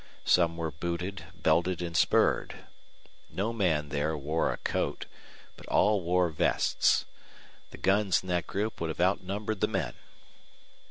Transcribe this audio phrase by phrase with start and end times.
[0.25, 2.65] Some were booted, belted, and spurred.
[3.29, 5.05] No man there wore a coat,
[5.55, 7.05] but all wore vests.
[7.69, 9.93] The guns in that group would have outnumbered the men.